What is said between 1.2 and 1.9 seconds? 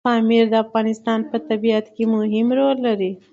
په طبیعت